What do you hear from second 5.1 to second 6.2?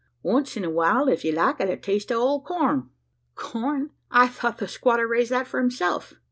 that for himself?"